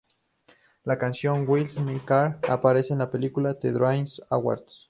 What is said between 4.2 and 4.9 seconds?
Awards".